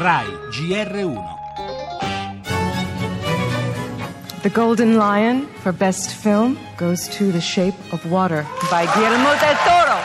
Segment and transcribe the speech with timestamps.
[0.00, 1.22] RAI GR1
[4.40, 9.56] The Golden Lion for Best Film goes to The Shape of Water by Guillermo del
[9.62, 9.98] Toro.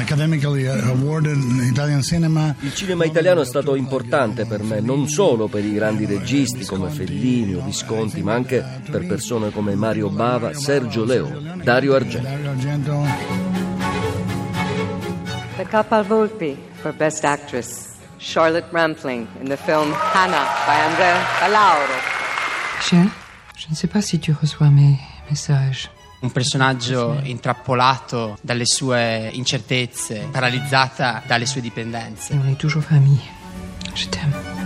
[0.00, 2.56] academically awarded in Italian cinema.
[2.58, 6.88] Il cinema italiano è stato importante per me, non solo per i grandi registi come
[6.90, 12.28] Fellini o Visconti, ma anche per persone come Mario Bava, Sergio Leone, Dario Argento.
[12.28, 13.04] Dario Argento.
[15.56, 17.97] The Capalvolpi for Best Actress.
[18.18, 21.94] Charlotte Rampling in the film Hannah by Andrea Balauro.
[22.80, 23.06] Cher,
[23.56, 24.98] je ne sais pas si tu reçois mes
[25.30, 25.88] messages.
[26.20, 32.32] Un personaggio intrappolato dalle sue incertezze, paralizzata dalle sue dipendenze.
[32.32, 33.22] On est toujours famille.
[33.94, 34.57] Je t'aime.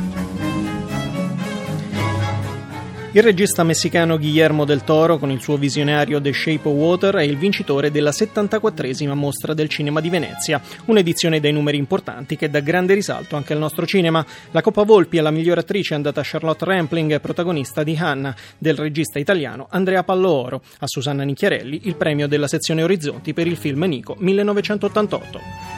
[3.15, 7.23] Il regista messicano Guillermo del Toro, con il suo visionario The Shape of Water, è
[7.23, 12.61] il vincitore della 74esima mostra del cinema di Venezia, un'edizione dai numeri importanti che dà
[12.61, 14.25] grande risalto anche al nostro cinema.
[14.53, 18.77] La Coppa Volpi alla miglior attrice è andata a Charlotte Rampling, protagonista di Hannah, del
[18.77, 23.83] regista italiano Andrea Pallooro, a Susanna Nicchiarelli il premio della sezione Orizzonti per il film
[23.83, 25.72] Nico 1988.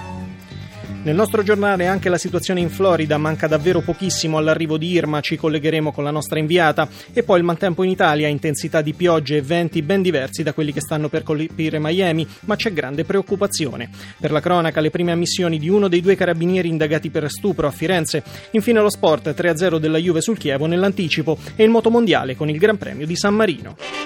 [1.04, 5.36] Nel nostro giornale anche la situazione in Florida, manca davvero pochissimo all'arrivo di Irma, ci
[5.36, 9.42] collegheremo con la nostra inviata e poi il maltempo in Italia, intensità di piogge e
[9.42, 13.90] venti ben diversi da quelli che stanno per colpire Miami, ma c'è grande preoccupazione.
[14.18, 17.70] Per la cronaca le prime ammissioni di uno dei due carabinieri indagati per stupro a
[17.70, 22.56] Firenze, infine lo sport 3-0 della Juve sul Chievo nell'anticipo e il motomondiale con il
[22.56, 24.03] Gran Premio di San Marino.